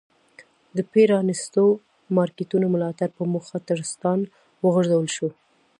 د 0.75 0.77
پ 0.91 0.93
رانیستو 1.11 1.63
مارکېټونو 2.17 2.65
ملاتړ 2.75 3.09
په 3.17 3.23
موخه 3.33 3.57
ټرستان 3.67 4.19
وغورځول 4.65 5.07
شول. 5.15 5.33